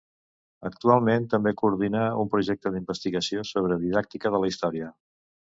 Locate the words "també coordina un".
1.33-2.31